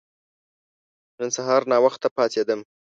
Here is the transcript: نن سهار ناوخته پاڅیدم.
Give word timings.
نن 1.17 1.29
سهار 1.37 1.61
ناوخته 1.71 2.07
پاڅیدم. 2.15 2.59